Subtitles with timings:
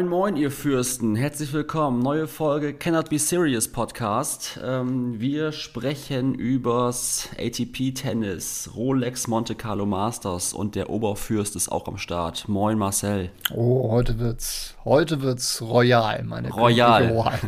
[0.00, 1.14] Moin, moin, ihr Fürsten.
[1.14, 1.98] Herzlich willkommen.
[1.98, 4.58] Neue Folge Cannot Be Serious Podcast.
[4.64, 11.98] Ähm, wir sprechen übers ATP-Tennis, Rolex Monte Carlo Masters und der Oberfürst ist auch am
[11.98, 12.48] Start.
[12.48, 13.28] Moin, Marcel.
[13.54, 17.38] Oh, heute wird's, heute wird's royal, meine Royal.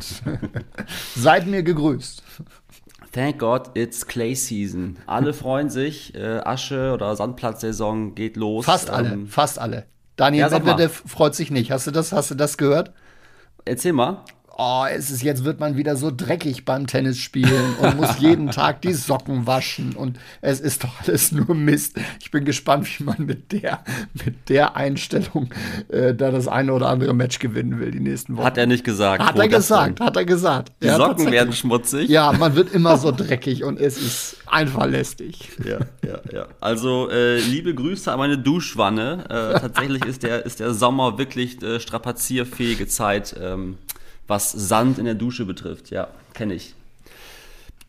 [1.16, 2.23] Seid mir gegrüßt.
[3.12, 4.98] Thank God it's Clay Season.
[5.06, 6.14] Alle freuen sich.
[6.14, 8.66] Äh, Asche- oder Sandplatzsaison geht los.
[8.66, 9.87] Fast alle, Ähm, fast alle.
[10.16, 10.51] Daniel Ja.
[10.51, 11.71] Medvedev freut sich nicht.
[11.71, 12.93] Hast du das, hast du das gehört?
[13.65, 14.25] erzähl mal.
[14.59, 18.51] Oh, es ist jetzt wird man wieder so dreckig beim Tennis spielen und muss jeden
[18.51, 21.97] Tag die Socken waschen und es ist doch alles nur Mist.
[22.20, 23.83] Ich bin gespannt, wie man mit der
[24.25, 25.51] mit der Einstellung
[25.89, 28.45] äh, da das eine oder andere Match gewinnen will die nächsten Wochen.
[28.45, 29.25] Hat er nicht gesagt.
[29.25, 30.73] Hat er gesagt, hat er gesagt.
[30.83, 32.08] Die Ja, Socken werden schmutzig.
[32.08, 35.48] Ja, man wird immer so dreckig und es ist einfach lästig.
[35.64, 36.47] Ja, ja, ja.
[36.61, 39.25] Also, äh, liebe Grüße an meine Duschwanne.
[39.28, 43.78] Äh, tatsächlich ist der, ist der Sommer wirklich äh, strapazierfähige Zeit, ähm,
[44.33, 45.91] was Sand in der Dusche betrifft.
[45.91, 46.75] Ja, kenne ich.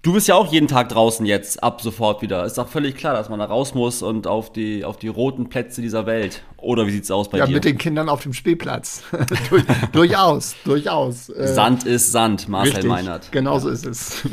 [0.02, 2.44] Du bist ja auch jeden Tag draußen jetzt, ab sofort wieder.
[2.44, 5.48] Ist doch völlig klar, dass man da raus muss und auf die, auf die roten
[5.48, 6.44] Plätze dieser Welt.
[6.58, 7.54] Oder wie sieht's aus bei Ja, dir?
[7.54, 9.02] mit den Kindern auf dem Spielplatz.
[9.50, 9.64] Durch,
[9.94, 11.30] durchaus, durchaus.
[11.30, 12.90] Äh, Sand ist Sand, Marcel richtig.
[12.90, 13.32] Meinert.
[13.32, 14.24] Genau so ist es.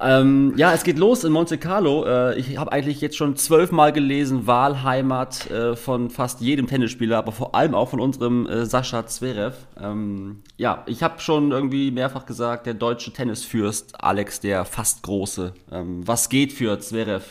[0.00, 2.04] Ähm, ja, es geht los in Monte Carlo.
[2.04, 7.32] Äh, ich habe eigentlich jetzt schon zwölfmal gelesen, Wahlheimat äh, von fast jedem Tennisspieler, aber
[7.32, 9.56] vor allem auch von unserem äh, Sascha Zverev.
[9.80, 15.52] Ähm, ja, ich habe schon irgendwie mehrfach gesagt, der deutsche Tennisfürst Alex, der fast große.
[15.72, 17.24] Ähm, was geht für Zverev?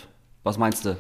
[0.43, 0.95] Was meinst du?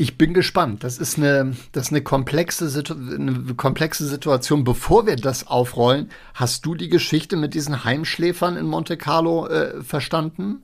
[0.00, 0.84] Ich bin gespannt.
[0.84, 4.62] Das ist eine, das ist eine, komplexe, Situ eine komplexe Situation.
[4.62, 9.82] Bevor wir das aufrollen, hast du die Geschichte mit diesen Heimschläfern in Monte Carlo äh,
[9.82, 10.62] verstanden?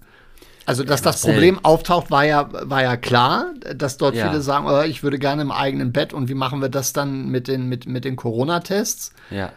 [0.67, 1.21] Also, dass das.
[1.23, 4.28] Problem auftaucht, war ja, war ja klar, dass dort Ja.
[4.28, 7.28] viele sagen, oh, ich würde gerne im eigenen Bett und wie machen wir das dann
[7.28, 9.12] mit den, mit, mit den Corona-Tests?
[9.31, 9.50] Ja.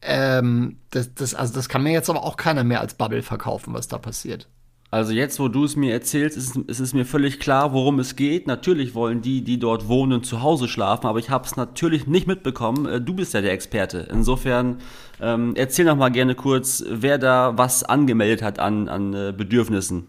[0.00, 3.74] Ähm, das, das, also das kann mir jetzt aber auch keiner mehr als Bubble verkaufen,
[3.74, 4.46] was da passiert.
[4.94, 8.14] Also jetzt, wo du es mir erzählst, ist, ist es mir völlig klar, worum es
[8.14, 8.46] geht.
[8.46, 12.28] Natürlich wollen die, die dort wohnen, zu Hause schlafen, aber ich habe es natürlich nicht
[12.28, 12.86] mitbekommen.
[12.86, 14.06] Äh, Du bist ja der Experte.
[14.12, 14.76] Insofern
[15.20, 20.06] ähm, erzähl noch mal gerne kurz, wer da was angemeldet hat an, an äh, Bedürfnissen.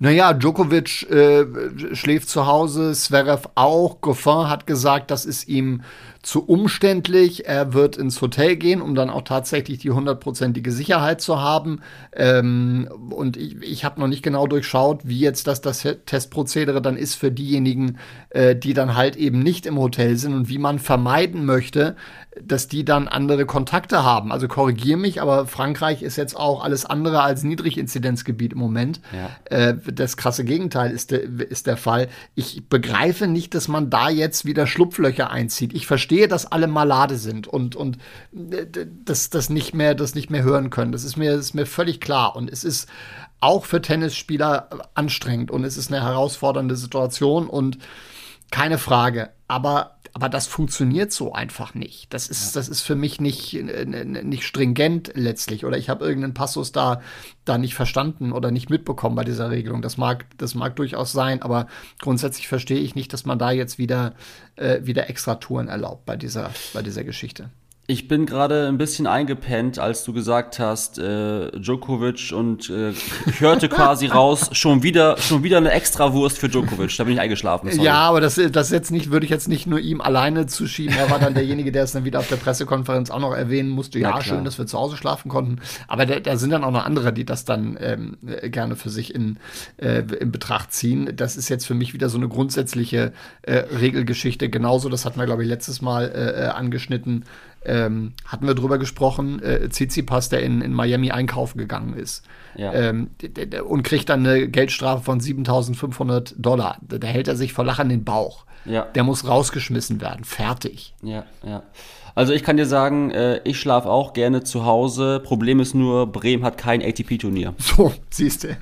[0.00, 1.46] Naja, Djokovic äh,
[1.94, 4.02] schläft zu Hause, Zverev auch.
[4.02, 5.80] Goffin hat gesagt, das ist ihm
[6.26, 7.46] zu umständlich.
[7.46, 11.82] Er wird ins Hotel gehen, um dann auch tatsächlich die hundertprozentige Sicherheit zu haben.
[12.12, 16.96] Ähm, und ich, ich habe noch nicht genau durchschaut, wie jetzt das, das Testprozedere dann
[16.96, 17.98] ist für diejenigen,
[18.30, 21.94] äh, die dann halt eben nicht im Hotel sind und wie man vermeiden möchte,
[22.42, 24.32] dass die dann andere Kontakte haben.
[24.32, 29.00] Also korrigiere mich, aber Frankreich ist jetzt auch alles andere als Niedriginzidenzgebiet im Moment.
[29.12, 29.30] Ja.
[29.56, 32.08] Äh, das krasse Gegenteil ist, der ist der Fall.
[32.34, 35.72] Ich begreife nicht, dass man da jetzt wieder Schlupflöcher einzieht.
[35.72, 37.98] Ich verstehe, dass alle malade sind und, und
[38.34, 38.66] äh,
[39.04, 40.92] das, das, nicht mehr, das nicht mehr hören können.
[40.92, 42.34] Das ist mir, das ist mir völlig klar.
[42.34, 42.88] Und es ist
[43.40, 47.78] auch für Tennisspieler anstrengend und es ist eine herausfordernde Situation und
[48.50, 49.30] keine Frage.
[49.48, 52.14] Aber, aber das funktioniert so einfach nicht.
[52.14, 55.66] Das ist, das ist für mich nicht, nicht stringent letztlich.
[55.66, 57.02] Oder ich habe irgendeinen Passus da,
[57.44, 59.82] da nicht verstanden oder nicht mitbekommen bei dieser Regelung.
[59.82, 61.66] Das mag, das mag durchaus sein, aber
[62.00, 64.14] grundsätzlich verstehe ich nicht, dass man da jetzt wieder,
[64.54, 67.50] äh, wieder extra Touren erlaubt bei dieser, bei dieser Geschichte.
[67.88, 73.40] Ich bin gerade ein bisschen eingepennt, als du gesagt hast, äh, Djokovic und äh, ich
[73.40, 76.96] hörte quasi raus, schon wieder, schon wieder eine Extrawurst für Djokovic.
[76.96, 77.70] Da bin ich eingeschlafen.
[77.70, 77.84] Sorry.
[77.84, 80.96] Ja, aber das, das jetzt nicht, würde ich jetzt nicht nur ihm alleine zuschieben.
[80.96, 84.00] Er war dann derjenige, der es dann wieder auf der Pressekonferenz auch noch erwähnen musste.
[84.00, 85.60] Ja, schön, dass wir zu Hause schlafen konnten.
[85.86, 88.90] Aber da, da sind dann auch noch andere, die das dann ähm, äh, gerne für
[88.90, 89.36] sich in,
[89.76, 91.12] äh, in Betracht ziehen.
[91.14, 94.48] Das ist jetzt für mich wieder so eine grundsätzliche äh, Regelgeschichte.
[94.48, 97.24] Genauso, das hatten wir, glaube ich, letztes Mal äh, äh, angeschnitten.
[97.64, 102.24] Ähm, hatten wir drüber gesprochen, äh, Tsitsipas, der in, in Miami einkaufen gegangen ist.
[102.54, 102.72] Ja.
[102.72, 103.10] Ähm,
[103.66, 106.78] und kriegt dann eine Geldstrafe von 7500 Dollar.
[106.82, 108.46] Da, da hält er sich vor Lachen den Bauch.
[108.64, 108.82] Ja.
[108.94, 110.24] Der muss rausgeschmissen werden.
[110.24, 110.94] Fertig.
[111.02, 111.62] Ja, ja.
[112.14, 115.20] Also ich kann dir sagen, äh, ich schlafe auch gerne zu Hause.
[115.22, 117.54] Problem ist nur, Bremen hat kein ATP-Turnier.
[117.58, 118.56] So, siehst du.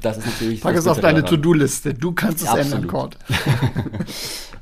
[0.00, 0.60] Das ist natürlich.
[0.60, 1.24] Pack es auf deine.
[1.24, 1.94] To-Do-Liste.
[1.94, 2.72] Du kannst es Absolut.
[2.72, 3.16] ändern, Cord.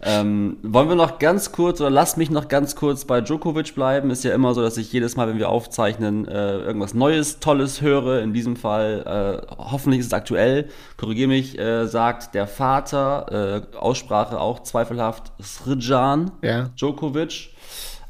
[0.09, 4.11] Ähm, wollen wir noch ganz kurz oder lass mich noch ganz kurz bei Djokovic bleiben?
[4.11, 7.81] Ist ja immer so, dass ich jedes Mal, wenn wir aufzeichnen, äh, irgendwas Neues, Tolles
[7.81, 8.21] höre.
[8.23, 10.69] In diesem Fall, äh, hoffentlich ist es aktuell.
[10.97, 16.69] Korrigiere mich, äh, sagt der Vater, äh, Aussprache auch zweifelhaft, Srdjan Ja.
[16.77, 17.51] Djokovic.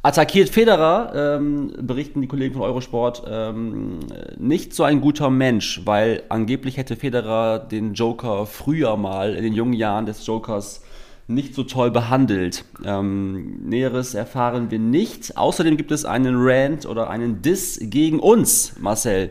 [0.06, 3.99] Attackiert Federer, ähm, berichten die Kollegen von Eurosport, ähm,
[4.38, 9.53] nicht so ein guter Mensch, weil angeblich hätte Federer den Joker früher mal in den
[9.53, 10.85] jungen Jahren des Jokers
[11.26, 12.64] nicht so toll behandelt.
[12.85, 15.37] Ähm, Näheres erfahren wir nicht.
[15.37, 19.31] Außerdem gibt es einen Rant oder einen Diss gegen uns, Marcel.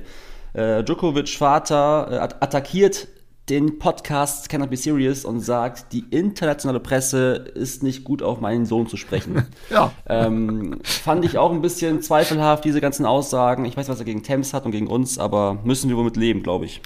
[0.52, 3.08] Äh, Djokovic Vater äh, at- attackiert
[3.50, 8.66] den Podcast Cannot Be Serious und sagt, die internationale Presse ist nicht gut auf meinen
[8.66, 9.46] Sohn zu sprechen.
[9.70, 9.92] Ja.
[10.08, 13.66] Ähm, fand ich auch ein bisschen zweifelhaft, diese ganzen Aussagen.
[13.66, 16.44] Ich weiß, was er gegen Thames hat und gegen uns, aber müssen wir womit leben,
[16.44, 16.82] glaube ich.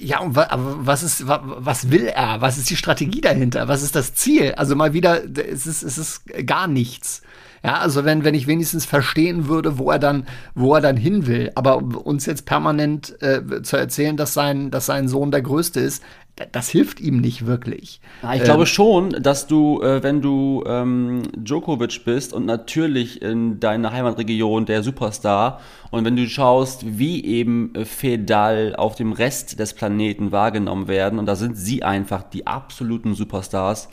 [0.00, 2.40] Ja, und wa aber was ist, wa was will er?
[2.40, 3.66] Was ist die Strategie dahinter?
[3.68, 4.52] Was ist das Ziel?
[4.52, 7.22] Also mal wieder, es ist, es ist gar nichts.
[7.62, 11.26] Ja, also wenn, wenn ich wenigstens verstehen würde, wo er dann, wo er dann hin
[11.26, 15.78] will, aber uns jetzt permanent äh, zu erzählen, dass sein, dass sein Sohn der Größte
[15.80, 16.02] ist,
[16.36, 18.00] da- das hilft ihm nicht wirklich.
[18.22, 23.60] Ja, ich glaube schon, dass du, äh, wenn du ähm, Djokovic bist und natürlich in
[23.60, 25.60] deiner Heimatregion der Superstar
[25.90, 31.18] und wenn du schaust, wie eben äh, Fedal auf dem Rest des Planeten wahrgenommen werden
[31.18, 33.90] und da sind sie einfach die absoluten Superstars,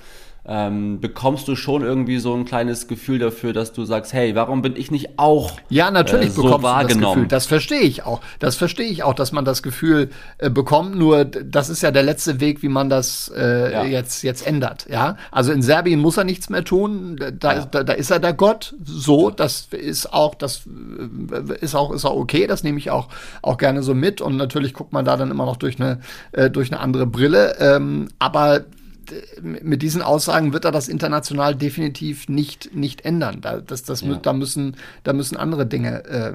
[0.48, 4.62] ähm, bekommst du schon irgendwie so ein kleines Gefühl dafür, dass du sagst, hey, warum
[4.62, 7.14] bin ich nicht auch Ja, natürlich äh, so bekommst du das wahrgenommen?
[7.16, 7.28] Gefühl.
[7.28, 8.22] Das verstehe ich auch.
[8.40, 10.96] Das verstehe ich auch, dass man das Gefühl äh, bekommt.
[10.96, 13.84] Nur das ist ja der letzte Weg, wie man das äh, Ja.
[13.84, 14.88] jetzt jetzt ändert.
[14.90, 17.18] Ja, also in Serbien muss er nichts mehr tun.
[17.40, 17.66] Da, Ja.
[17.66, 18.74] da, da ist er der Gott.
[18.86, 22.48] So, das ist auch das äh, ist auch ist auch okay.
[22.48, 23.10] Das nehme ich auch
[23.42, 24.22] auch gerne so mit.
[24.22, 26.00] Und natürlich guckt man da dann immer noch durch eine
[26.32, 27.58] äh, durch eine andere Brille.
[27.60, 28.62] Ähm, aber
[29.42, 33.42] mit diesen Aussagen wird er das international definitiv nicht, nicht ändern.
[33.42, 34.16] Da, das, das, Ja.
[34.16, 36.34] da, müssen, da müssen andere Dinge äh,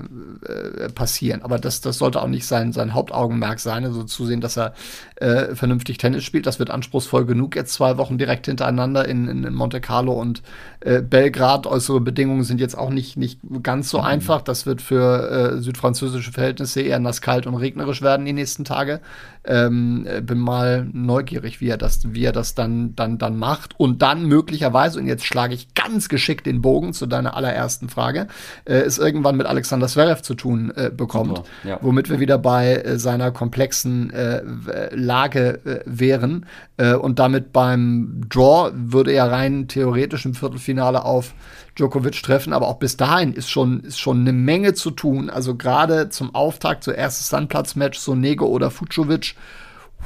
[0.84, 1.42] äh, passieren.
[1.42, 3.84] Aber das, das sollte auch nicht sein, sein Hauptaugenmerk sein.
[3.84, 4.74] Also zusehen, dass er
[5.16, 6.46] äh, vernünftig Tennis spielt.
[6.46, 7.56] Das wird anspruchsvoll genug.
[7.56, 10.42] Jetzt zwei Wochen direkt hintereinander in, in, Monte Carlo und
[10.80, 11.66] äh, Belgrad.
[11.66, 14.42] Äußere Bedingungen sind jetzt auch nicht, nicht ganz so einfach.
[14.42, 19.00] Das wird für äh, südfranzösische Verhältnisse eher nasskalt und regnerisch werden die nächsten Tage.
[19.44, 23.78] Ähm, äh, bin mal neugierig, wie er das, wie er das dann, dann, dann macht.
[23.78, 28.28] Und dann möglicherweise, und jetzt schlage ich ganz geschickt den Bogen zu deiner allerersten Frage,
[28.64, 31.78] äh, es irgendwann mit Alexander Zverev zu tun äh, bekommt, Super, ja.
[31.82, 34.42] womit wir wieder bei äh, seiner komplexen äh,
[34.94, 36.46] Lage äh, wären.
[37.00, 41.34] Und damit beim Draw würde er rein theoretisch im Viertelfinale auf
[41.76, 45.30] Djokovic treffen, aber auch bis dahin ist schon, ist schon eine Menge zu tun.
[45.30, 49.34] Also gerade zum Auftakt, zur erstes Sandplatzmatch, so Nego oder Fucovic,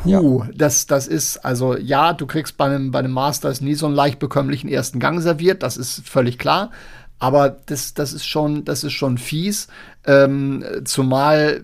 [0.05, 3.87] Huh, das, das ist, also ja, du kriegst bei einem, bei einem Masters nie so
[3.87, 6.71] einen leicht bekömmlichen ersten Gang serviert, das ist völlig klar.
[7.19, 9.69] Aber das, das ist schon, das ist schon fies.
[10.07, 11.63] Ähm, zumal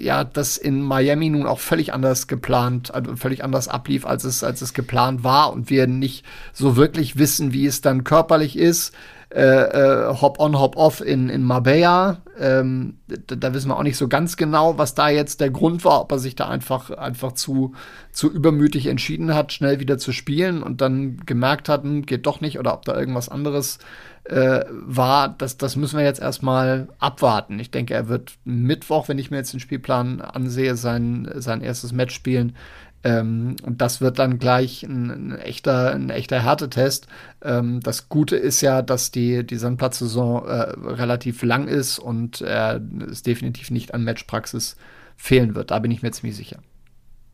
[0.00, 4.42] ja das in Miami nun auch völlig anders geplant, also völlig anders ablief, als es,
[4.42, 6.24] als es geplant war und wir nicht
[6.54, 8.94] so wirklich wissen, wie es dann körperlich ist.
[9.30, 12.22] Äh, äh, Hop-on, Hop-off in, in Marbella.
[12.40, 15.84] Ähm, da, da wissen wir auch nicht so ganz genau, was da jetzt der Grund
[15.84, 17.74] war, ob er sich da einfach, einfach zu,
[18.10, 22.40] zu übermütig entschieden hat, schnell wieder zu spielen und dann gemerkt hat, hm, geht doch
[22.40, 23.78] nicht, oder ob da irgendwas anderes
[24.24, 25.28] äh, war.
[25.28, 27.58] Das, das müssen wir jetzt erstmal abwarten.
[27.58, 31.92] Ich denke, er wird Mittwoch, wenn ich mir jetzt den Spielplan ansehe, sein, sein erstes
[31.92, 32.56] Match spielen.
[33.04, 37.06] Ähm, und das wird dann gleich ein, ein echter, ein echter Härtetest.
[37.42, 40.52] Ähm, das Gute ist ja, dass die, die Sandplatzsaison äh,
[40.84, 42.80] relativ lang ist und äh,
[43.10, 44.76] es definitiv nicht an Matchpraxis
[45.16, 45.70] fehlen wird.
[45.70, 46.58] Da bin ich mir ziemlich sicher.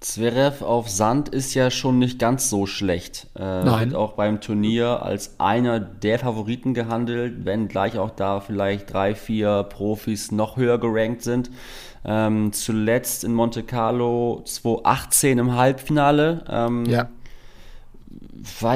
[0.05, 3.29] Zverev auf Sand ist ja schon nicht ganz so schlecht.
[3.37, 3.91] Äh, Nein.
[3.91, 9.15] Wird auch beim Turnier als einer der Favoriten gehandelt, wenn gleich auch da vielleicht drei,
[9.15, 11.51] vier Profis noch höher gerankt sind.
[12.07, 16.45] Ähm, zuletzt in Monte Carlo 2018 im Halbfinale.
[16.49, 17.09] Ähm, Ja.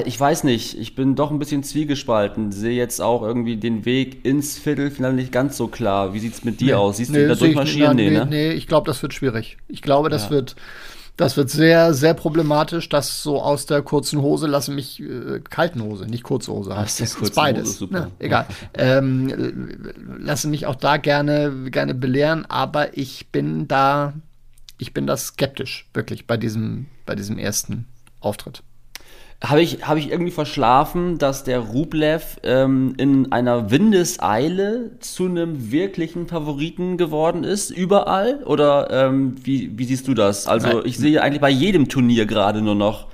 [0.07, 2.53] Ich weiß nicht, ich bin doch ein bisschen zwiegespalten.
[2.53, 6.15] Sehe jetzt auch irgendwie den Weg ins Viertelfinale nicht ganz so klar.
[6.15, 6.97] Wie sieht's mit dir aus?
[6.97, 7.97] Siehst du ihn da durchmarschieren?
[7.97, 8.27] Nee, nee, ne?
[8.27, 9.59] nee, ich glaube, das wird schwierig.
[9.69, 10.57] Ich glaube, das wird.
[11.19, 15.83] Das wird sehr, sehr problematisch, das so aus der kurzen Hose, lasse mich äh, kalten
[15.83, 16.71] Hose, nicht kurze Hose.
[16.71, 17.71] Der das ist beides.
[17.71, 18.01] Hose, super.
[18.03, 18.47] Ne, egal.
[18.75, 24.13] ähm, äh, lasse mich auch da gerne, gerne belehren, aber ich bin da,
[24.79, 27.89] ich bin da skeptisch, wirklich, bei diesem, bei diesem ersten
[28.21, 28.63] Auftritt.
[29.43, 35.71] Habe ich, hab ich irgendwie verschlafen, dass der Rublev ähm, in einer Windeseile zu einem
[35.71, 38.43] wirklichen Favoriten geworden ist, überall?
[38.45, 40.49] Oder ähm, wie, wie siehst du das?
[40.49, 40.83] Also Nein.
[40.87, 43.07] ich sehe eigentlich bei jedem Turnier gerade nur noch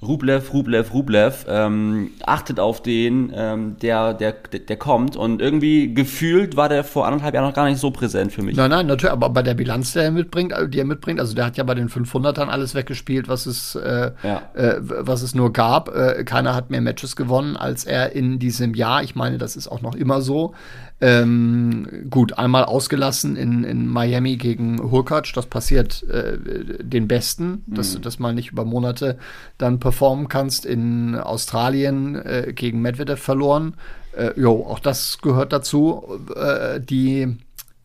[0.00, 6.56] Rublev, Rublev, Rublev, ähm, achtet auf den, ähm, der, der, der kommt und irgendwie gefühlt
[6.56, 8.56] war der vor anderthalb Jahren noch gar nicht so präsent für mich.
[8.56, 11.34] Nein, nein, natürlich, aber bei der Bilanz, der er mitbringt, äh, die er mitbringt, also
[11.34, 14.42] der hat ja bei den 500ern alles weggespielt, was es, äh, Ja.
[14.54, 15.88] äh, was es nur gab.
[15.88, 19.02] Äh, keiner hat mehr Matches gewonnen als er in diesem Jahr.
[19.02, 20.54] Ich meine, das ist auch noch immer so.
[21.00, 26.38] Ähm, gut, einmal ausgelassen in, in Miami gegen Hurkacz, das passiert äh,
[26.82, 29.16] den Besten, dass du das mal nicht über Monate
[29.58, 30.66] dann performen kannst.
[30.66, 33.74] In Australien äh, gegen Medvedev verloren.
[34.16, 36.18] Äh, jo, auch das gehört dazu.
[36.34, 37.36] Äh, die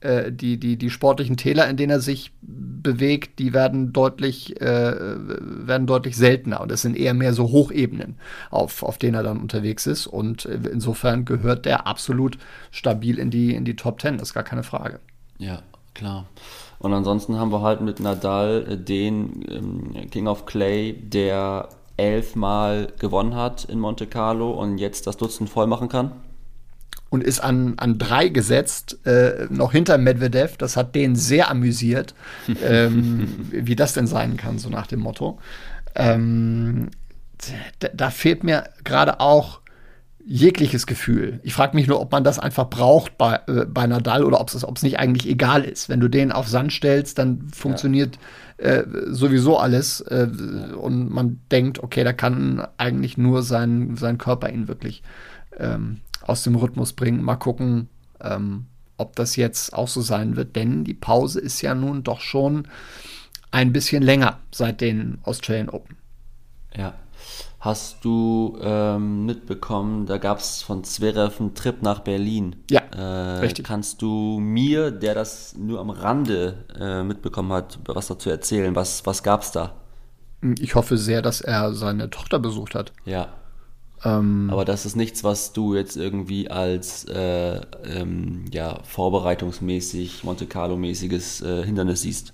[0.03, 4.95] äh, die, die, die sportlichen Täler, in denen er sich bewegt, die werden deutlich, äh,
[4.97, 6.61] werden deutlich seltener.
[6.61, 8.15] Und es sind eher mehr so Hochebenen,
[8.51, 10.07] auf, auf denen er dann unterwegs ist.
[10.07, 12.37] Und äh, insofern gehört der absolut
[12.71, 14.99] stabil in die, in die Top Ten, das ist gar keine Frage.
[15.37, 15.61] Ja,
[15.93, 16.25] klar.
[16.79, 22.91] Und ansonsten haben wir halt mit Nadal äh, den ähm, King of Clay, der elfmal
[22.99, 26.11] gewonnen hat in Monte Carlo und jetzt das Dutzend voll machen kann.
[27.13, 30.57] Und ist an, an drei gesetzt, äh, noch hinter Medvedev.
[30.57, 32.15] Das hat den sehr amüsiert,
[32.63, 35.37] ähm, wie das denn sein kann, so nach dem Motto.
[35.93, 36.89] Ähm,
[37.77, 39.61] da, da fehlt mir gerade auch
[40.25, 41.39] jegliches Gefühl.
[41.43, 44.49] Ich frage mich nur, ob man das einfach braucht bei, äh, bei Nadal oder ob
[44.49, 45.89] es nicht eigentlich egal ist.
[45.89, 48.17] Wenn du den auf Sand stellst, dann funktioniert
[48.57, 50.27] äh, sowieso alles äh,
[50.75, 55.03] und man denkt, okay, da kann eigentlich nur sein, sein Körper ihn wirklich
[55.59, 57.23] ähm, aus dem Rhythmus bringen.
[57.23, 57.89] Mal gucken,
[58.21, 62.21] ähm, ob das jetzt auch so sein wird, denn die Pause ist ja nun doch
[62.21, 62.67] schon
[63.51, 65.97] ein bisschen länger seit den Australian Open.
[66.75, 66.95] Ja.
[67.59, 72.57] Hast du ähm, mitbekommen, da gab es von Zverev einen Trip nach Berlin.
[72.69, 73.65] Ja, äh, richtig.
[73.65, 78.75] Kannst du mir, der das nur am Rande äh, mitbekommen hat, was dazu erzählen?
[78.75, 79.75] Was, was gab's da?
[80.59, 82.91] Ich hoffe sehr, dass er seine Tochter besucht hat.
[83.05, 83.29] Ja.
[84.05, 90.45] Ähm, Aber das ist nichts, was du jetzt irgendwie als äh, ähm, ja, vorbereitungsmäßig, Monte
[90.45, 92.33] Carlo-mäßiges äh, Hindernis siehst.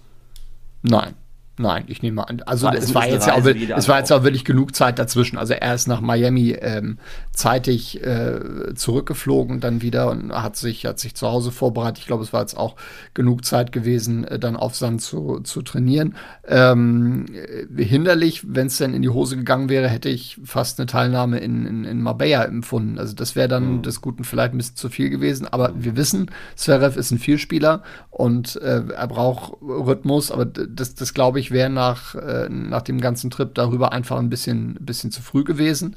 [0.81, 1.15] Nein.
[1.61, 2.41] Nein, ich nehme an.
[2.45, 5.37] Also War- es war jetzt ja auch, es war jetzt auch wirklich genug Zeit dazwischen.
[5.37, 6.99] Also er ist nach Miami ähm,
[7.33, 11.99] zeitig äh, zurückgeflogen, dann wieder und hat sich hat sich zu Hause vorbereitet.
[11.99, 12.77] Ich glaube, es war jetzt auch
[13.13, 16.15] genug Zeit gewesen, äh, dann auf Sand zu, zu trainieren.
[16.47, 20.85] Ähm, äh, hinderlich, wenn es denn in die Hose gegangen wäre, hätte ich fast eine
[20.87, 22.97] Teilnahme in, in, in Marbella empfunden.
[22.97, 25.45] Also das wäre dann des Guten vielleicht ein bisschen zu viel gewesen.
[25.45, 30.31] Aber wir wissen, Zverev ist ein Vielspieler und äh, er braucht Rhythmus.
[30.31, 34.29] Aber das, das glaube ich, wäre nach, äh, nach dem ganzen Trip darüber einfach ein
[34.29, 35.95] bisschen, bisschen zu früh gewesen.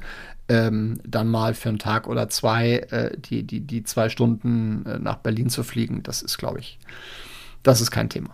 [0.49, 4.99] Ähm, dann mal für einen Tag oder zwei äh, die, die, die zwei Stunden äh,
[4.99, 6.79] nach Berlin zu fliegen, das ist, glaube ich,
[7.63, 8.31] das ist kein Thema.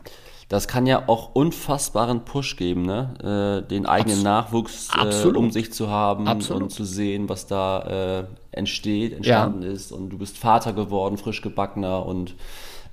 [0.48, 3.62] Das kann ja auch unfassbaren Push geben, ne?
[3.64, 6.64] Äh, den eigenen Abs- Nachwuchs äh, um sich zu haben Absolut.
[6.64, 8.24] und zu sehen, was da äh,
[8.58, 9.92] entsteht, entstanden ist.
[9.92, 12.34] Und du bist Vater geworden, frisch gebackener und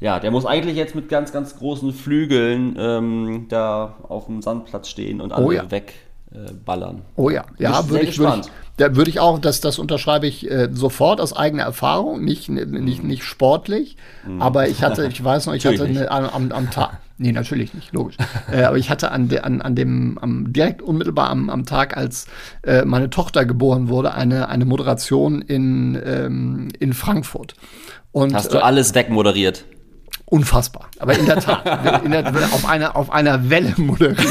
[0.01, 4.89] ja, der muss eigentlich jetzt mit ganz, ganz großen Flügeln ähm, da auf dem Sandplatz
[4.89, 5.65] stehen und alle Oh ja.
[5.71, 6.97] wegballern.
[6.99, 7.01] Äh.
[7.17, 10.51] Oh ja, ja, würde ich, würde ich, da würde ich auch, das, das unterschreibe ich
[10.51, 13.97] äh, sofort aus eigener Erfahrung, nicht, nicht, nicht sportlich,
[14.39, 17.73] aber ich hatte, ich weiß noch, ich hatte eine, am, am, am Tag, nee, natürlich
[17.73, 18.17] nicht, logisch,
[18.53, 21.97] äh, aber ich hatte an, de, an, an dem, am, direkt unmittelbar am, am Tag,
[21.97, 22.27] als
[22.65, 27.55] äh, meine Tochter geboren wurde, eine, eine Moderation in, ähm, in Frankfurt.
[28.13, 29.65] Und, Hast du äh, alles wegmoderiert?
[30.29, 30.89] Unfassbar.
[30.99, 34.19] Aber in der Tat, in der, auf, einer, auf einer Welle moderiert.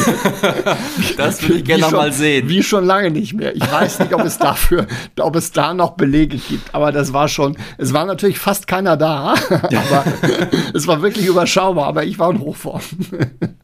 [1.18, 2.50] Das würde ich gerne mal sehen.
[2.50, 3.56] Wie schon lange nicht mehr.
[3.56, 4.86] Ich weiß nicht, ob es dafür,
[5.20, 8.98] ob es da noch Belege gibt, aber das war schon, es war natürlich fast keiner
[8.98, 10.04] da, aber
[10.74, 12.82] es war wirklich überschaubar, aber ich war in Hochform.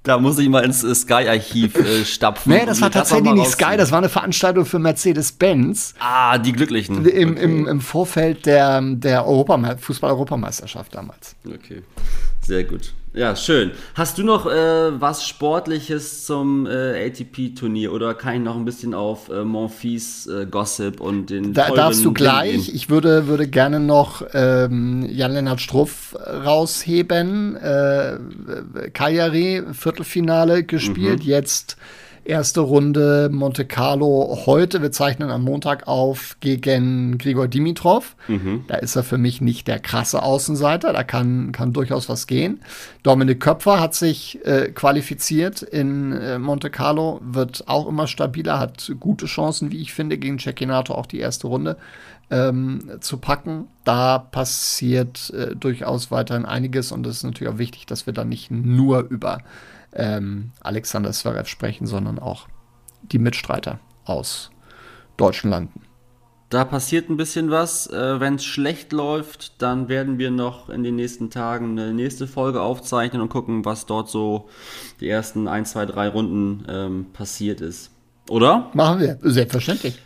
[0.04, 2.54] Da muss ich mal ins äh, Sky-Archiv äh, stapfen.
[2.54, 7.06] Nee, das war tatsächlich nicht Sky, das war eine Veranstaltung für Mercedes-Benz Ah, die Glücklichen.
[7.06, 11.36] im, im, im Vorfeld der, der Europame Fußball-Europameisterschaft damals.
[11.46, 11.82] Okay,
[12.52, 12.92] sehr gut.
[13.14, 13.72] Ja, schön.
[13.96, 14.52] Hast du noch äh,
[15.00, 20.46] was Sportliches zum äh, ATP-Turnier oder kann ich noch ein bisschen auf äh, Monfils äh,
[20.52, 22.74] Gossip und den Da darfst du gleich.
[22.74, 27.56] Ich würde, würde gerne noch ähm, Jan-Lennart Struff rausheben.
[27.56, 28.18] Äh,
[28.94, 31.24] Cagliari, Viertelfinale gespielt.
[31.24, 31.78] Jetzt
[32.24, 34.82] erste Runde Monte Carlo heute.
[34.82, 38.16] Wir zeichnen am Montag auf gegen Grigor Dimitrov.
[38.68, 40.94] Da ist er für mich nicht der krasse Außenseiter.
[40.94, 42.62] Da kann, kann durchaus was gehen.
[43.04, 48.92] Dominik Köpfer hat sich äh, qualifiziert in äh, Monte Carlo, wird auch immer stabiler, hat
[49.00, 51.78] gute Chancen, wie ich finde, gegen Cecchinato auch die erste Runde
[52.30, 53.68] ähm, zu packen.
[53.84, 58.30] Da passiert äh, durchaus weiterhin einiges und es ist natürlich auch wichtig, dass wir dann
[58.30, 59.40] nicht nur über
[59.94, 62.48] ähm, Alexander Zverev sprechen, sondern auch
[63.04, 64.52] die Mitstreiter aus
[65.22, 65.82] Norddeutschen landen.
[66.50, 67.88] Da passiert ein bisschen was.
[67.88, 72.28] Äh, Wenn es schlecht läuft, dann werden wir noch in den nächsten Tagen eine nächste
[72.28, 74.50] Folge aufzeichnen und gucken, was dort so
[75.00, 77.92] die ersten 1, 2, 3 Runden ähm, passiert ist.
[78.30, 78.70] Oder?
[78.74, 79.98] Machen wir, selbstverständlich.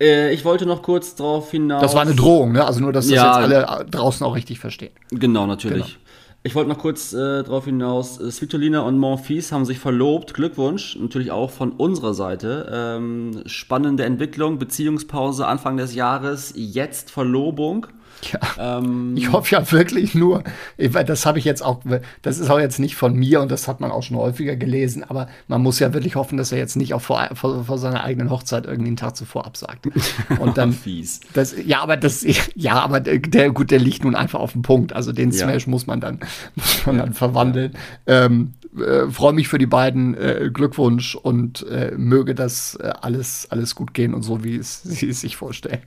[0.00, 1.82] Äh, ich wollte noch kurz drauf hinaus.
[1.82, 2.64] Das war eine Drohung, ne?
[2.64, 3.40] Also nur, dass das Ja.
[3.40, 4.92] jetzt alle draußen auch richtig verstehen.
[5.10, 5.84] Genau, natürlich.
[5.86, 6.07] Genau.
[6.44, 10.34] Ich wollte noch kurz äh, darauf hinaus, äh, Svitolina und Monfils haben sich verlobt.
[10.34, 12.70] Glückwunsch, natürlich auch von unserer Seite.
[12.72, 17.88] Ähm, spannende Entwicklung, Beziehungspause Anfang des Jahres, jetzt Verlobung.
[18.32, 18.78] Ja.
[18.78, 20.42] Ähm, Ich hoffe ja wirklich nur,
[20.76, 21.80] das habe ich jetzt auch,
[22.22, 25.04] das ist auch jetzt nicht von mir und das hat man auch schon häufiger gelesen,
[25.04, 28.04] aber man muss ja wirklich hoffen, dass er jetzt nicht auch vor, vor, vor seiner
[28.04, 29.86] eigenen Hochzeit irgendwie einen Tag zuvor absagt.
[30.40, 31.20] Und dann, Fies.
[31.34, 34.92] das, ja, aber das, ja, aber der, gut, der liegt nun einfach auf dem Punkt.
[34.92, 35.44] Also den Ja.
[35.46, 36.20] Smash muss man dann,
[36.56, 37.72] muss man dann verwandeln.
[38.06, 43.46] Ähm, äh, Freue mich für die beiden, äh, Glückwunsch und äh, möge das äh, alles,
[43.50, 45.80] alles gut gehen und so, wie es sie es sich vorstellen.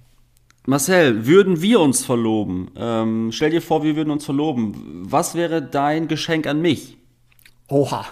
[0.67, 2.69] Marcel, würden wir uns verloben?
[2.75, 5.03] Ähm, stell dir vor, wir würden uns verloben.
[5.09, 6.97] Was wäre dein Geschenk an mich?
[7.67, 8.05] Oha.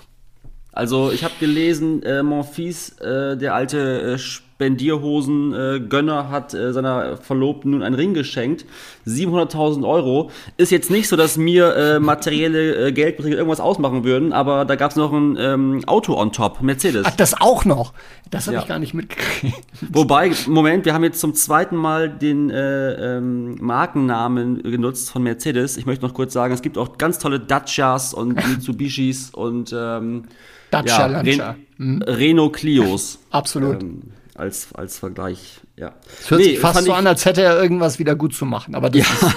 [0.71, 4.17] Also ich habe gelesen, äh, Monfils, äh, der alte äh,
[4.59, 8.65] Spendierhosen-Gönner, hat äh, seiner Verlobten nun einen Ring geschenkt.
[9.07, 10.31] 700.000 Euro.
[10.57, 14.75] Ist jetzt nicht so, dass mir äh, materielle äh, Geldbeträge irgendwas ausmachen würden, aber da
[14.75, 17.05] gab es noch ein ähm, Auto on top, Mercedes.
[17.05, 17.93] Ach, das auch noch.
[18.29, 18.61] Das habe Ja.
[18.61, 19.55] ich gar nicht mitgekriegt.
[19.91, 25.77] Wobei, Moment, wir haben jetzt zum zweiten Mal den äh, ähm, Markennamen genutzt von Mercedes.
[25.77, 30.25] Ich möchte noch kurz sagen, es gibt auch ganz tolle Dacias und Mitsubishis und ähm,
[30.69, 31.55] Dacia ja, Lancia.
[31.79, 33.19] Ren Renault Clios.
[33.31, 33.81] Absolut.
[33.81, 34.01] Ähm,
[34.39, 35.93] als, als Vergleich, ja.
[36.19, 38.73] Es hört sich fast so ich- an, als hätte er irgendwas wieder gut zu machen.
[38.75, 39.35] Aber das, ist,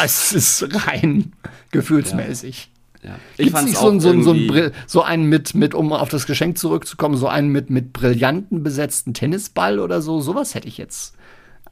[0.00, 1.32] das ist rein
[1.70, 2.70] gefühlsmäßig.
[3.02, 3.16] Ja.
[3.36, 5.74] Ich Gibt es fand's nicht so, ein- so, ein- so, ein so einen mit, mit,
[5.74, 10.20] um auf das Geschenk zurückzukommen, so einen mit, mit Brillanten besetzten Tennisball oder so?
[10.20, 11.14] Sowas hätte ich jetzt.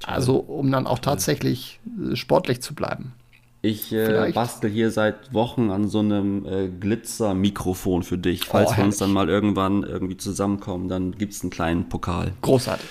[0.04, 1.80] Also, um dann auch tatsächlich
[2.12, 3.12] äh, sportlich zu bleiben.
[3.64, 8.44] Ich äh, bastel hier seit Wochen an so einem äh, Glitzer-Mikrofon für dich.
[8.46, 12.32] Falls Oh, wir uns dann mal irgendwann irgendwie zusammenkommen, dann gibt's einen kleinen Pokal.
[12.42, 12.84] Großartig.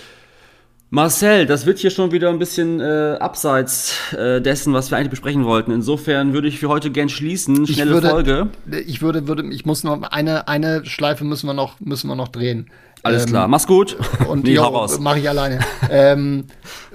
[0.93, 5.09] Marcel, das wird hier schon wieder ein bisschen äh, abseits äh, dessen, was wir eigentlich
[5.09, 5.71] besprechen wollten.
[5.71, 7.63] Insofern würde ich für heute gern schließen.
[7.63, 8.49] Ich Schnelle würde, Folge.
[8.87, 12.27] Ich würde, würde, ich muss noch eine, eine Schleife müssen wir noch, müssen wir noch
[12.27, 12.69] drehen.
[13.03, 13.47] Alles Ähm, klar.
[13.47, 13.95] Mach's gut.
[14.27, 14.99] Und nee, die raus.
[14.99, 15.59] mache ich alleine.
[15.89, 16.45] ähm,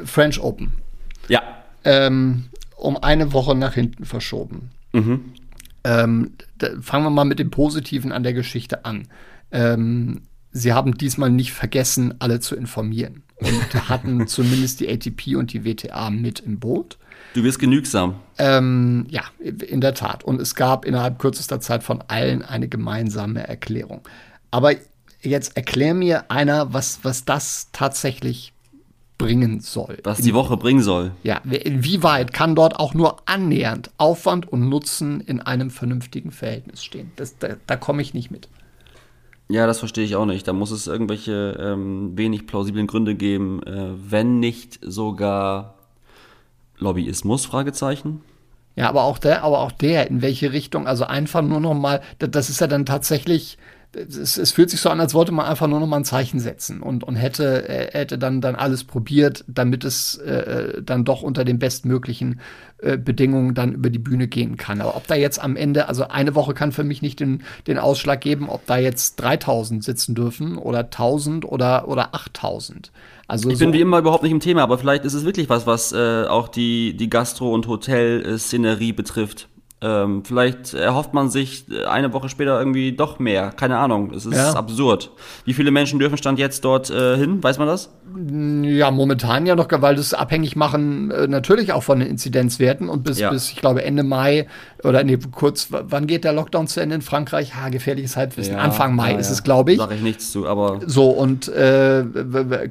[0.05, 0.73] French Open.
[1.29, 1.43] Ja.
[1.85, 2.45] ähm,
[2.77, 4.71] um eine Woche nach hinten verschoben.
[5.85, 9.09] Ähm, da, fangen wir mal mit dem Positiven an der Geschichte an.
[9.51, 15.53] Ähm, sie haben diesmal nicht vergessen, alle zu informieren und hatten zumindest die ATP und
[15.53, 16.99] die WTA mit im Boot.
[17.35, 18.17] Du wirst genügsam.
[18.39, 20.25] Ähm, ja, in der Tat.
[20.25, 24.01] Und es gab innerhalb kürzester Zeit von allen eine gemeinsame Erklärung.
[24.51, 24.73] Aber
[25.21, 28.55] jetzt erklär mir einer, was, was das tatsächlich
[29.19, 29.99] bringen soll.
[30.05, 31.13] Was die Woche bringen soll.
[31.23, 37.13] Ja, inwieweit kann dort auch nur annähernd Aufwand und Nutzen in einem vernünftigen Verhältnis stehen?
[37.17, 38.49] Das, da da komme ich nicht mit.
[39.49, 40.47] Ja, das verstehe ich auch nicht.
[40.49, 45.75] Da muss es irgendwelche ähm, wenig plausiblen Gründe geben, äh, wenn nicht sogar
[46.79, 48.21] Lobbyismus, Fragezeichen.
[48.75, 50.87] Ja, aber auch der, aber auch der, in welche Richtung?
[50.87, 53.57] Also einfach nur noch mal, da- das ist ja dann tatsächlich,
[53.97, 56.39] es, es fühlt sich so an, als wollte man einfach nur noch mal ein Zeichen
[56.39, 61.23] setzen und, und hätte, äh, hätte dann, dann alles probiert, damit es äh, dann doch
[61.23, 62.41] unter den bestmöglichen
[62.79, 64.81] äh, Bedingungen dann über die Bühne gehen kann.
[64.81, 67.79] Aber ob da jetzt am Ende, also eine Woche kann für mich nicht den, den
[67.79, 72.93] Ausschlag geben, ob da jetzt 3000 sitzen dürfen oder 1000 oder, oder 8000.
[73.29, 75.67] Also Ich bin wie immer überhaupt nicht im Thema, aber vielleicht ist es wirklich was,
[75.67, 79.49] was äh, auch die, die Gastro- und Hotelszenerie betrifft.
[79.83, 83.51] Ähm, vielleicht erhofft man sich äh, eine Woche später irgendwie doch mehr.
[83.51, 84.11] Keine Ahnung.
[84.15, 84.55] Es ist Ja.
[84.55, 85.11] absurd.
[85.45, 87.43] Wie viele Menschen dürfen Stand jetzt dort äh, hin?
[87.43, 87.95] Weiß man das?
[88.17, 93.05] Ja, momentan ja noch, weil das abhängig machen äh, natürlich auch von den Inzidenzwerten und
[93.05, 93.31] bis, Ja.
[93.31, 94.47] bis ich glaube, Ende Mai
[94.83, 97.55] oder nee, kurz, wann geht der Lockdown zu Ende in Frankreich?
[97.55, 98.57] Ha, gefährliches Halbwissen.
[98.57, 99.33] Anfang Mai ja, ist ja.
[99.35, 99.79] es, glaube ich.
[99.79, 102.05] Sag ich nichts zu, aber So, und äh,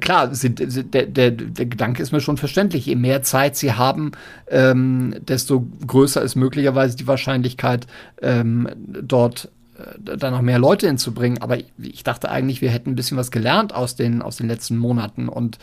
[0.00, 2.86] klar, sind, sind, der, der, der Gedanke ist mir schon verständlich.
[2.86, 4.12] Je mehr Zeit sie haben,
[4.48, 7.86] ähm, desto größer ist möglicherweise die Wahrscheinlichkeit,
[8.22, 9.50] ähm, dort
[9.98, 11.42] da noch mehr Leute hinzubringen.
[11.42, 14.48] Aber ich, ich dachte eigentlich, wir hätten ein bisschen was gelernt aus den, aus den
[14.48, 15.28] letzten Monaten.
[15.28, 15.58] Und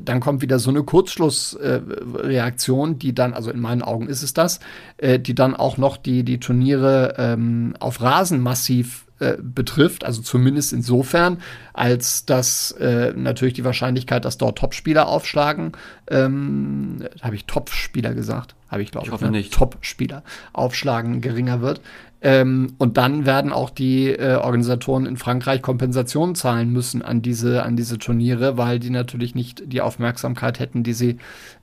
[0.00, 4.60] dann kommt wieder so eine Kurzschlussreaktion, die dann, also in meinen Augen ist es das,
[4.98, 10.22] äh, die dann auch noch die, die Turniere ähm, auf Rasen massiv äh, betrifft, also
[10.22, 11.42] zumindest insofern,
[11.74, 15.72] als dass äh, natürlich die Wahrscheinlichkeit, dass dort Topspieler aufschlagen,
[16.08, 19.52] ähm, habe ich Topspieler gesagt, habe ich glaube Ich hoffe nicht.
[19.52, 20.22] Topspieler
[20.54, 21.82] aufschlagen geringer wird.
[22.22, 27.62] Ähm, und dann werden auch die äh, Organisatoren in Frankreich Kompensationen zahlen müssen an diese,
[27.62, 31.16] an diese Turniere, weil die natürlich nicht die Aufmerksamkeit hätten, die sie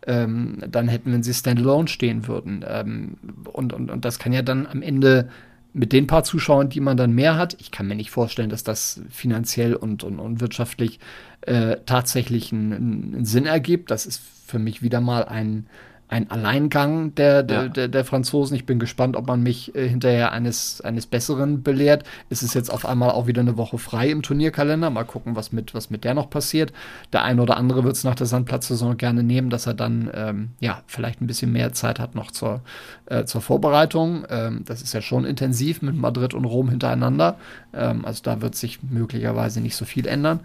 [0.08, 2.66] ähm, dann hätten, wenn sie standalone stehen würden.
[2.68, 3.18] Ähm,
[3.54, 5.30] und, und, und das kann ja dann am Ende
[5.74, 8.64] mit den paar Zuschauern, die man dann mehr hat, ich kann mir nicht vorstellen, dass
[8.64, 11.00] das finanziell und, und, und wirtschaftlich
[11.42, 13.92] äh, tatsächlich einen, einen Sinn ergibt.
[13.92, 15.68] Das ist für mich wieder mal ein,
[16.10, 17.68] ein Alleingang der, der, ja.
[17.68, 18.56] der, der, Franzosen.
[18.56, 22.06] Ich bin gespannt, ob man mich äh, hinterher eines, eines Besseren belehrt.
[22.30, 24.90] Es ist jetzt auf einmal auch wieder eine Woche frei im Turnierkalender.
[24.90, 26.72] Mal gucken, was mit, was mit der noch passiert.
[27.12, 30.50] Der eine oder andere wird es nach der Sandplatzsaison gerne nehmen, dass er dann ähm,
[30.62, 32.62] ja vielleicht ein bisschen mehr Zeit hat noch zur,
[33.08, 34.26] äh, zur Vorbereitung.
[34.30, 37.38] Ähm, das ist ja schon intensiv mit Madrid und Rom hintereinander.
[37.74, 40.40] Ähm, also da wird sich möglicherweise nicht so viel ändern.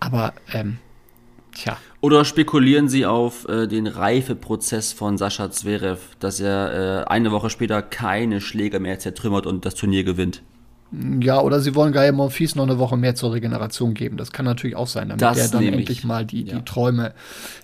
[0.00, 0.78] Aber ähm,
[1.54, 1.76] Tja.
[2.00, 7.50] Oder spekulieren Sie auf äh, den Reifeprozess von Sascha Zverev, dass er äh, eine Woche
[7.50, 10.42] später keine Schläger mehr zertrümmert und das Turnier gewinnt?
[11.20, 14.18] Ja, oder sie wollen Gaia Monfils noch eine Woche mehr zur Regeneration geben.
[14.18, 16.56] Das kann natürlich auch sein, damit das er dann endlich mal die, ja.
[16.56, 17.14] die Träume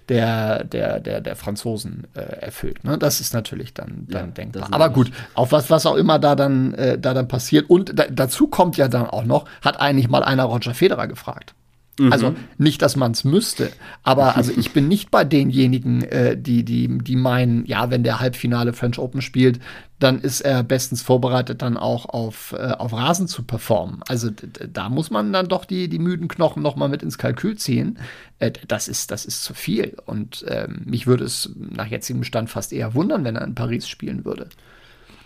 [0.08, 2.84] der, der, der, der Franzosen äh, erfüllt.
[2.84, 2.96] Ne?
[2.96, 4.68] Das ist natürlich dann, dann ja, denkbar.
[4.70, 7.68] Aber gut, auf was, was auch immer da dann, äh, da dann passiert.
[7.68, 11.54] Und da, dazu kommt ja dann auch noch, hat eigentlich mal einer Roger Federer gefragt.
[11.98, 12.12] Mhm.
[12.12, 13.70] Also nicht, dass man es müsste,
[14.02, 18.20] aber also ich bin nicht bei denjenigen, äh, die, die, die meinen, ja, wenn der
[18.20, 19.60] Halbfinale French Open spielt,
[19.98, 24.00] dann ist er bestens vorbereitet, dann auch auf, äh, auf Rasen zu performen.
[24.06, 27.56] Also da muss man dann doch die, die müden Knochen noch mal mit ins Kalkül
[27.56, 27.98] ziehen.
[28.38, 29.96] Äh, das, ist, das ist zu viel.
[30.06, 33.88] Und ähm, mich würde es nach jetzigem Stand fast eher wundern, wenn er in Paris
[33.88, 34.48] spielen würde.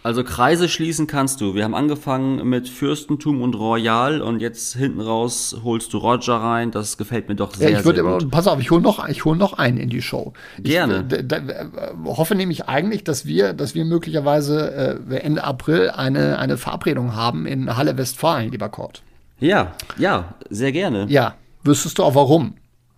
[0.05, 1.55] Also Kreise schließen kannst du.
[1.55, 6.73] Wir haben angefangen mit Fürstentum und Royal und jetzt hinten raus holst du Roger rein.
[6.73, 8.31] Das gefällt mir doch sehr, ja, ich würde, sehr gut.
[8.31, 10.33] Pass auf, ich hole noch, ich hol noch einen in die Show.
[10.59, 11.07] Gerne.
[11.09, 11.69] Ich da, da,
[12.05, 17.47] hoffe nämlich eigentlich, dass wir, dass wir möglicherweise äh, Ende April eine, eine Verabredung haben
[17.47, 19.03] in Halle Westfalen, lieber Kurt.
[19.39, 21.07] Ja, ja, sehr gerne.
[21.09, 22.55] Ja, wüsstest du auch warum?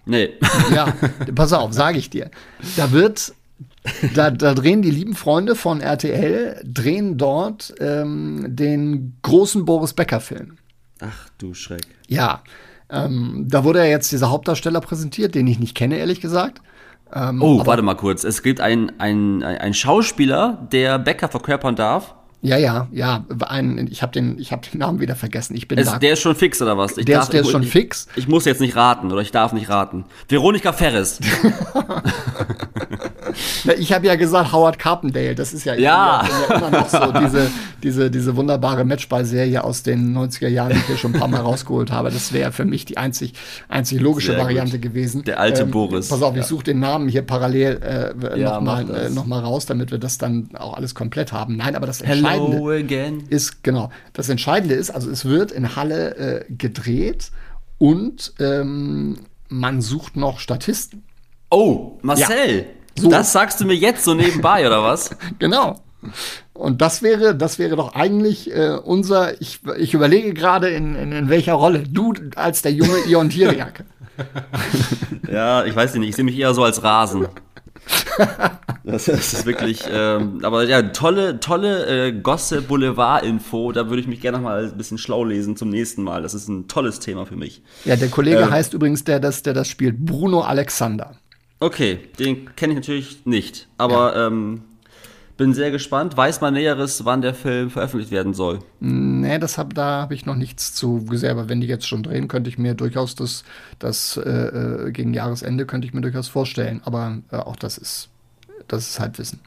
[0.06, 0.30] Nee.
[0.74, 0.94] Ja,
[1.34, 2.30] pass auf, sage ich dir.
[2.76, 3.34] Da wird
[4.14, 10.56] da, da, drehen die lieben Freunde von RTL, drehen dort ähm, den großen Boris Becker-Film.
[11.00, 11.86] Ach du Schreck.
[12.08, 12.42] Ja,
[12.90, 16.60] ähm, da wurde ja jetzt dieser Hauptdarsteller präsentiert, den ich nicht kenne, ehrlich gesagt.
[17.12, 18.24] Ähm, oh, warte mal kurz.
[18.24, 22.14] Es gibt einen ein Schauspieler, der Becker verkörpern darf.
[22.44, 23.24] Ja, ja, ja.
[23.48, 25.56] Ein, ich habe den, hab den Namen wieder vergessen.
[25.56, 26.98] Ich bin es, Der ist schon fix, oder was?
[26.98, 28.06] Ich der, darf, ist, der ich, ist schon ich, fix.
[28.16, 30.04] Ich muss jetzt nicht raten, oder ich darf nicht raten.
[30.28, 31.20] Veronika Ferris.
[33.78, 35.34] ich habe ja gesagt Howard Carpendale.
[35.34, 36.28] Das ist ja, ja.
[36.48, 37.50] ja immer noch so diese,
[37.82, 41.40] diese, diese wunderbare Matchball-Serie aus den 90er Jahren, die ich hier schon ein paar Mal
[41.40, 42.10] rausgeholt habe.
[42.10, 43.32] Das wäre für mich die einzig,
[43.68, 44.82] einzig logische Sehr Variante gut.
[44.82, 45.24] gewesen.
[45.24, 46.08] Der alte ähm, Boris.
[46.08, 49.90] Pass auf, ich suche den Namen hier parallel äh, ja, nochmal äh, noch raus, damit
[49.90, 51.56] wir das dann auch alles komplett haben.
[51.56, 52.33] Nein, aber das Hello
[52.70, 53.24] again.
[53.28, 57.30] ist, genau, das Entscheidende ist, also es wird in Halle äh, gedreht
[57.78, 59.18] und ähm,
[59.48, 61.04] man sucht noch Statisten.
[61.50, 63.02] Oh, Marcel, ja.
[63.02, 63.10] so.
[63.10, 65.10] das sagst du mir jetzt so nebenbei, oder was?
[65.38, 65.80] genau.
[66.52, 71.12] Und das wäre, das wäre doch eigentlich äh, unser, ich, ich überlege gerade, in, in,
[71.12, 71.80] in, welcher Rolle.
[71.80, 73.84] Du als der junge Ion Tiriak.
[75.30, 77.26] ja, ich weiß nicht, ich sehe mich eher so als Rasen.
[78.86, 83.72] Das, ist wirklich, ähm, aber ja, tolle, tolle äh, Gosse Boulevard-Info.
[83.72, 86.20] Da würde ich mich gerne noch mal ein bisschen schlau lesen zum nächsten Mal.
[86.20, 87.62] Das ist ein tolles Thema für mich.
[87.86, 91.16] Ja, der Kollege ähm, heißt übrigens, der das, der das spielt, Bruno Alexander.
[91.60, 93.68] Okay, den kenne ich natürlich nicht.
[93.78, 94.26] Aber ja.
[94.26, 94.62] ähm,
[95.36, 96.16] bin sehr gespannt.
[96.16, 98.60] Weiß man Näheres, wann der Film veröffentlicht werden soll?
[98.80, 101.30] Nee, das hab, da habe ich noch nichts zu gesehen.
[101.30, 103.44] Aber wenn die jetzt schon drehen, könnte ich mir durchaus das,
[103.78, 106.80] das äh, äh, gegen Jahresende könnte ich mir durchaus vorstellen.
[106.84, 108.08] Aber äh, auch das ist,
[108.68, 109.40] das ist Halbwissen.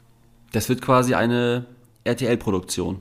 [0.52, 1.66] Das wird quasi eine
[2.04, 3.00] RTL-Produktion.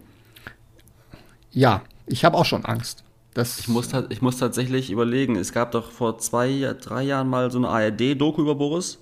[1.52, 3.04] Ja, ich habe auch schon Angst.
[3.34, 7.52] Das ich, muss, ich muss tatsächlich überlegen, es gab doch vor zwei, drei Jahren mal
[7.52, 9.00] so eine ARD-Doku über Boris.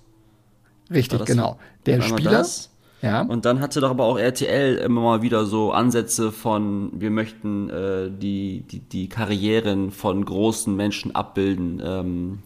[0.91, 1.57] Richtig, genau.
[1.85, 2.69] Der Spieler, das?
[3.01, 3.21] Ja.
[3.21, 7.69] Und dann hatte doch aber auch RTL immer mal wieder so Ansätze von, wir möchten
[7.69, 11.81] äh, die, die, die Karrieren von großen Menschen abbilden.
[11.85, 12.39] Ähm,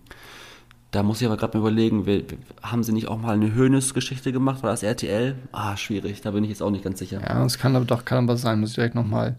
[0.92, 2.24] da muss ich aber gerade mal überlegen, wir,
[2.64, 4.64] haben sie nicht auch mal eine Hönes-Geschichte gemacht?
[4.64, 5.36] War das RTL?
[5.52, 7.22] Ah, schwierig, da bin ich jetzt auch nicht ganz sicher.
[7.22, 9.36] Ja, das kann aber doch kann aber sein, muss ich direkt nochmal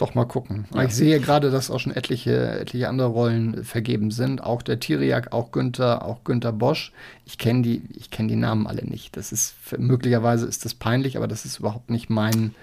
[0.00, 0.66] doch mal gucken.
[0.74, 0.84] Ja.
[0.84, 4.42] Ich sehe gerade, dass auch schon etliche, etliche andere Rollen vergeben sind.
[4.42, 6.92] Auch der Tiriak, auch Günther, auch Günther Bosch.
[7.24, 9.16] Ich kenne die, ich kenne die Namen alle nicht.
[9.16, 12.54] Das ist möglicherweise ist das peinlich, aber das ist überhaupt nicht mein,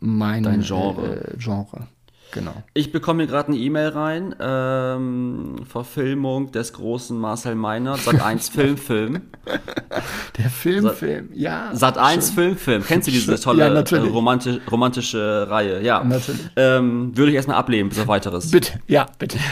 [0.00, 1.34] mein Dein Genre.
[1.34, 1.86] Äh, Genre.
[2.32, 2.54] Genau.
[2.74, 4.34] Ich bekomme hier gerade eine E-Mail rein.
[4.40, 9.20] Ähm, Verfilmung des großen Marcel Meiner, Sat 1 Filmfilm.
[10.38, 11.70] Der Filmfilm, ja.
[11.74, 12.34] Sat 1 schön.
[12.34, 12.84] Filmfilm.
[12.86, 14.12] Kennst du diese Ja, tolle äh, natürlich.
[14.12, 15.82] romanti romantische Reihe?
[15.82, 16.02] Ja.
[16.02, 16.40] Natürlich.
[16.56, 18.50] Ähm, würde ich erstmal ablehnen, bis auf weiteres.
[18.50, 19.38] Bitte, ja, bitte.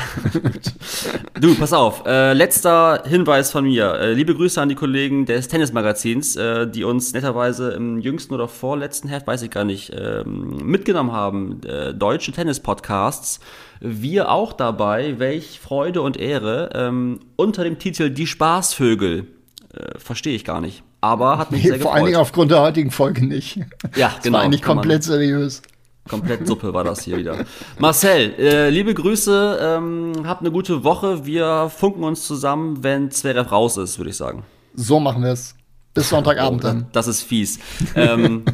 [1.40, 2.04] Du, pass auf.
[2.06, 3.94] Äh, letzter Hinweis von mir.
[3.94, 8.46] Äh, liebe Grüße an die Kollegen des Tennismagazins, äh, die uns netterweise im jüngsten oder
[8.46, 11.62] vorletzten Heft, weiß ich gar nicht, ähm, mitgenommen haben.
[11.64, 12.32] Äh, deutsche
[12.74, 13.40] Tennis-Podcasts.
[13.80, 15.18] Wir auch dabei.
[15.18, 16.70] Welch Freude und Ehre.
[16.74, 19.26] Ähm, unter dem Titel Die Spaßvögel.
[19.74, 20.82] Äh, Verstehe ich gar nicht.
[21.00, 22.08] Aber hat mich sehr Vor allen gefreut.
[22.08, 23.56] Dingen aufgrund der heutigen Folge nicht.
[23.96, 24.38] ja, Das genau.
[24.38, 25.62] war eigentlich komplett seriös.
[26.08, 27.44] Komplett Suppe war das hier wieder.
[27.78, 31.24] Marcel, äh, liebe Grüße, ähm, habt eine gute Woche.
[31.24, 34.42] Wir funken uns zusammen, wenn Zverev raus ist, würde ich sagen.
[34.74, 35.54] So machen wir es.
[35.94, 36.86] Bis Sonntagabend dann.
[36.92, 37.58] Das ist fies.
[37.94, 38.44] ähm,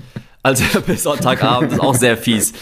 [0.47, 2.53] also bis Sonntagabend ist auch sehr fies.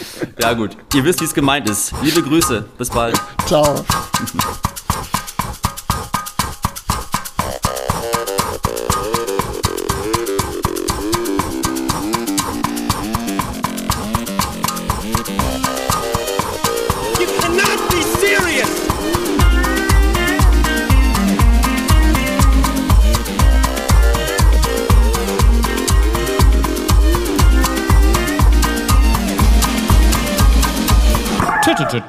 [0.41, 1.93] Ja gut, ihr wisst, wie es gemeint ist.
[2.01, 3.15] Liebe Grüße, bis bald.
[3.45, 3.85] Ciao.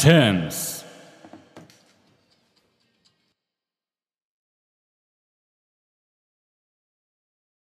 [0.07, 0.66] terms.